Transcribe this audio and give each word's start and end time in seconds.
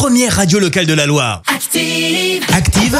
première 0.00 0.36
radio 0.36 0.58
locale 0.58 0.86
de 0.86 0.94
la 0.94 1.04
Loire. 1.04 1.42
Active. 1.46 2.42
Active, 2.54 2.98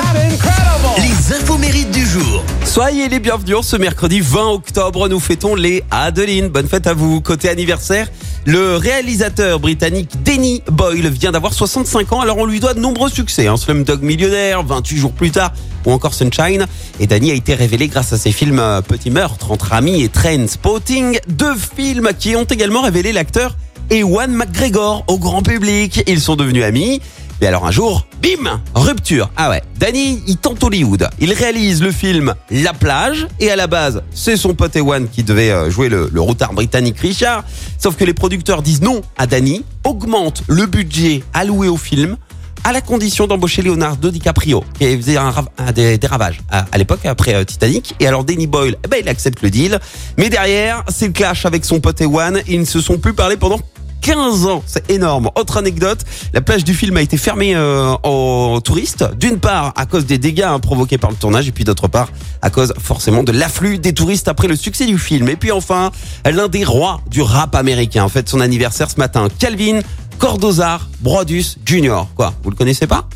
les 0.99 1.35
infos 1.35 1.57
mérites 1.57 1.91
du 1.93 2.05
jour. 2.05 2.45
Soyez 2.67 3.09
les 3.09 3.21
bienvenus 3.21 3.63
ce 3.63 3.77
mercredi 3.77 4.21
20 4.21 4.49
octobre. 4.49 5.09
Nous 5.09 5.19
fêtons 5.19 5.55
les 5.55 5.83
Adeline. 5.91 6.49
Bonne 6.49 6.69
fête 6.69 6.87
à 6.87 6.93
vous. 6.93 7.23
Côté 7.23 7.49
anniversaire, 7.49 8.07
le 8.45 8.77
réalisateur 8.77 9.61
britannique 9.61 10.23
Danny 10.23 10.63
Boyle 10.71 11.09
vient 11.09 11.33
d'avoir 11.33 11.55
65 11.55 12.13
ans. 12.13 12.21
Alors 12.21 12.37
on 12.37 12.45
lui 12.45 12.61
doit 12.61 12.75
de 12.75 12.81
nombreux 12.81 13.09
succès. 13.09 13.47
Un 13.47 13.57
Slumdog 13.57 14.03
Millionnaire, 14.03 14.63
28 14.63 14.97
jours 14.99 15.13
plus 15.13 15.31
tard 15.31 15.55
ou 15.87 15.93
encore 15.93 16.13
Sunshine. 16.13 16.67
Et 17.01 17.07
Danny 17.07 17.31
a 17.31 17.35
été 17.35 17.55
révélé 17.55 17.89
grâce 17.89 18.13
à 18.13 18.19
ses 18.19 18.31
films 18.31 18.59
euh, 18.59 18.83
Petit 18.83 19.09
meurtre 19.09 19.53
entre 19.53 19.73
amis 19.73 20.03
et 20.03 20.11
Train 20.11 20.47
Spotting. 20.47 21.19
Deux 21.29 21.55
films 21.55 22.11
qui 22.19 22.37
ont 22.37 22.45
également 22.45 22.83
révélé 22.83 23.15
l'acteur 23.15 23.57
Ewan 23.91 24.31
McGregor 24.33 25.05
au 25.09 25.19
grand 25.19 25.43
public. 25.43 26.05
Ils 26.07 26.21
sont 26.21 26.37
devenus 26.37 26.63
amis. 26.63 27.01
Mais 27.41 27.47
alors 27.47 27.67
un 27.67 27.71
jour, 27.71 28.07
bim, 28.23 28.61
rupture. 28.75 29.31
Ah 29.37 29.51
ouais, 29.51 29.63
Danny, 29.79 30.23
il 30.27 30.37
tente 30.37 30.63
Hollywood. 30.63 31.09
Il 31.21 31.33
réalise 31.33 31.83
le 31.83 31.91
film 31.91 32.35
La 32.51 32.73
plage 32.73 33.27
et 33.41 33.51
à 33.51 33.57
la 33.57 33.67
base, 33.67 34.03
c'est 34.13 34.37
son 34.37 34.55
pote 34.55 34.77
Ewan 34.77 35.09
qui 35.09 35.25
devait 35.25 35.51
euh, 35.51 35.71
jouer 35.71 35.89
le, 35.89 36.11
le 36.13 36.21
routard 36.21 36.53
britannique 36.53 36.99
Richard. 36.99 37.45
Sauf 37.79 37.97
que 37.97 38.05
les 38.05 38.15
producteurs 38.15 38.63
disent 38.63 38.83
non 38.83 39.01
à 39.17 39.27
Danny, 39.27 39.65
augmentent 39.85 40.43
le 40.49 40.67
budget 40.67 41.25
alloué 41.33 41.69
au 41.69 41.79
film 41.79 42.17
à 42.65 42.73
la 42.73 42.81
condition 42.81 43.27
d'embaucher 43.27 43.63
Leonardo 43.63 44.11
DiCaprio, 44.11 44.63
qui 44.79 44.97
faisait 44.97 45.17
un 45.17 45.33
des, 45.73 45.99
ravages 46.07 46.41
à, 46.51 46.67
à 46.71 46.79
l'époque 46.79 47.07
après 47.07 47.35
euh, 47.35 47.45
Titanic. 47.45 47.95
Et 48.01 48.07
alors 48.07 48.25
Danny 48.25 48.47
Boyle, 48.47 48.77
eh 48.85 48.89
ben, 48.89 48.99
il 49.01 49.09
accepte 49.09 49.43
le 49.43 49.51
deal. 49.51 49.81
Mais 50.19 50.29
derrière, 50.29 50.85
c'est 50.89 51.07
le 51.07 51.13
clash 51.13 51.47
avec 51.47 51.65
son 51.65 51.81
pote 51.81 52.01
Ewan. 52.01 52.41
Ils 52.47 52.61
ne 52.61 52.65
se 52.65 52.81
sont 52.81 52.99
plus 52.99 53.15
parlé 53.15 53.37
pendant 53.37 53.61
15 54.01 54.47
ans, 54.47 54.63
c'est 54.67 54.91
énorme. 54.91 55.31
Autre 55.35 55.57
anecdote, 55.57 56.01
la 56.33 56.41
plage 56.41 56.65
du 56.65 56.75
film 56.75 56.97
a 56.97 57.03
été 57.03 57.17
fermée 57.17 57.55
euh, 57.55 57.95
aux 58.03 58.61
touristes, 58.61 59.05
d'une 59.19 59.39
part 59.39 59.73
à 59.77 59.87
cause 59.87 60.07
des 60.07 60.19
dégâts 60.19 60.43
hein, 60.43 60.59
provoqués 60.59 60.99
par 60.99 61.11
le 61.11 61.17
tournage, 61.17 61.49
et 61.49 61.53
puis 61.53 61.65
d'autre 61.65 61.89
part 61.89 62.09
à 62.43 62.51
cause 62.51 62.73
forcément 62.79 63.23
de 63.23 63.33
l'afflux 63.33 63.79
des 63.79 63.93
touristes 63.93 64.29
après 64.29 64.49
le 64.49 64.57
succès 64.57 64.87
du 64.87 64.99
film. 64.99 65.29
Et 65.29 65.37
puis 65.37 65.53
enfin, 65.53 65.91
l'un 66.25 66.49
des 66.49 66.65
rois 66.65 67.01
du 67.11 67.23
rap 67.23 67.55
américain, 67.55 68.05
en 68.05 68.09
fait 68.09 68.29
son 68.29 68.41
anniversaire 68.41 68.91
ce 68.91 68.97
matin, 68.97 69.29
Calvin 69.39 69.81
Cordozar 70.19 70.89
Brodus 71.01 71.57
Jr. 71.65 72.03
Quoi, 72.15 72.35
vous 72.43 72.51
le 72.51 72.57
connaissez 72.57 72.87
pas? 72.87 73.09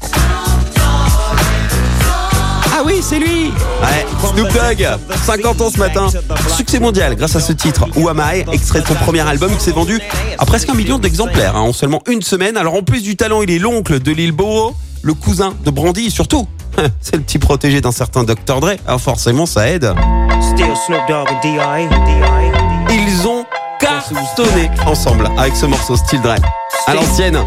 Ah 2.77 2.83
oui, 2.85 2.95
c'est 3.01 3.21
lui 3.21 3.53
Ouais, 3.83 4.05
Snoop 4.33 4.53
Dogg, 4.53 4.85
50 5.25 5.61
ans 5.61 5.71
ce 5.73 5.79
matin. 5.79 6.09
Succès 6.57 6.81
mondial 6.81 7.15
grâce 7.15 7.37
à 7.37 7.41
ce 7.41 7.53
titre, 7.53 7.87
Who 7.95 8.09
Am 8.09 8.21
I, 8.21 8.45
extrait 8.53 8.81
de 8.81 8.87
son 8.87 8.95
premier 8.95 9.21
album 9.21 9.55
qui 9.57 9.63
s'est 9.63 9.71
vendu 9.71 10.01
à 10.39 10.45
presque 10.45 10.69
un 10.69 10.75
million 10.75 10.99
d'exemplaires 10.99 11.55
hein, 11.55 11.61
en 11.61 11.73
seulement 11.73 12.03
une 12.09 12.21
semaine. 12.21 12.57
Alors 12.57 12.75
en 12.75 12.83
plus 12.83 13.03
du 13.03 13.15
talent, 13.15 13.43
il 13.43 13.51
est 13.53 13.61
l'oncle 13.61 14.01
de 14.01 14.11
Lil 14.11 14.33
Bowo, 14.33 14.75
le 15.03 15.15
cousin 15.15 15.55
de 15.65 15.71
Brandy 15.71 16.07
et 16.07 16.11
surtout, 16.11 16.49
c'est 17.01 17.15
le 17.15 17.23
petit 17.23 17.39
protégé 17.39 17.81
d'un 17.81 17.93
certain 17.93 18.25
Dr. 18.25 18.59
Dre. 18.59 18.73
Alors 18.89 19.01
forcément, 19.01 19.47
ça 19.47 19.69
aide. 19.69 19.95
Ils 22.91 23.29
ont 23.29 23.45
cartonné 23.79 24.69
ensemble 24.85 25.31
avec 25.39 25.55
ce 25.55 25.67
morceau 25.67 25.97
Still 25.97 26.23
Dre 26.23 26.35
à 26.89 26.95
l'ancienne. 26.95 27.39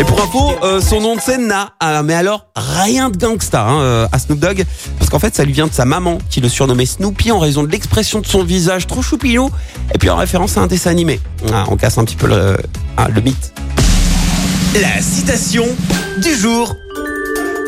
Et 0.00 0.04
pour 0.04 0.20
info, 0.22 0.52
euh, 0.62 0.80
son 0.80 1.00
nom 1.00 1.16
de 1.16 1.20
scène 1.20 1.46
n'a, 1.46 1.74
ah, 1.80 2.02
mais 2.02 2.14
alors 2.14 2.46
rien 2.56 3.10
de 3.10 3.16
gangsta 3.16 3.62
hein, 3.62 3.80
euh, 3.80 4.08
à 4.10 4.18
Snoop 4.18 4.38
Dogg, 4.38 4.64
parce 4.98 5.10
qu'en 5.10 5.18
fait 5.18 5.34
ça 5.34 5.44
lui 5.44 5.52
vient 5.52 5.66
de 5.66 5.72
sa 5.72 5.84
maman 5.84 6.18
qui 6.30 6.40
le 6.40 6.48
surnommait 6.48 6.86
Snoopy 6.86 7.30
en 7.30 7.38
raison 7.38 7.62
de 7.62 7.70
l'expression 7.70 8.20
de 8.20 8.26
son 8.26 8.42
visage 8.42 8.86
trop 8.86 9.02
choupinou, 9.02 9.50
et 9.94 9.98
puis 9.98 10.10
en 10.10 10.16
référence 10.16 10.56
à 10.56 10.62
un 10.62 10.66
dessin 10.66 10.90
animé. 10.90 11.20
Ah, 11.52 11.66
on 11.68 11.76
casse 11.76 11.98
un 11.98 12.04
petit 12.04 12.16
peu 12.16 12.26
le, 12.26 12.56
ah, 12.96 13.08
le 13.08 13.20
mythe. 13.20 13.52
La 14.80 15.02
citation 15.02 15.66
du 16.18 16.34
jour. 16.34 16.74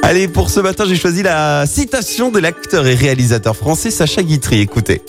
Allez, 0.02 0.26
pour 0.26 0.50
ce 0.50 0.60
matin, 0.60 0.84
j'ai 0.86 0.96
choisi 0.96 1.22
la 1.22 1.66
citation 1.66 2.30
de 2.30 2.38
l'acteur 2.38 2.86
et 2.86 2.94
réalisateur 2.94 3.56
français 3.56 3.90
Sacha 3.90 4.22
Guitry. 4.22 4.60
Écoutez. 4.60 5.02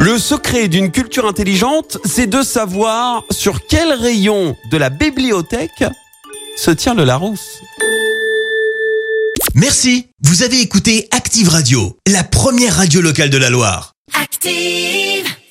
Le 0.00 0.18
secret 0.18 0.68
d'une 0.68 0.90
culture 0.90 1.26
intelligente, 1.26 1.98
c'est 2.04 2.26
de 2.26 2.42
savoir 2.42 3.24
sur 3.30 3.66
quel 3.66 3.92
rayon 3.92 4.56
de 4.70 4.76
la 4.78 4.88
bibliothèque 4.88 5.84
se 6.60 6.70
tient 6.70 6.94
le 6.94 7.04
Larousse. 7.04 7.62
Merci, 9.54 10.08
vous 10.22 10.42
avez 10.42 10.60
écouté 10.60 11.08
Active 11.10 11.48
Radio, 11.48 11.96
la 12.06 12.22
première 12.22 12.76
radio 12.76 13.00
locale 13.00 13.30
de 13.30 13.38
la 13.38 13.48
Loire. 13.48 13.94
Active. 14.12 15.39